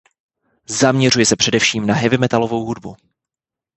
[0.69, 2.95] Zaměřuje se především na heavy metalovou hudbu.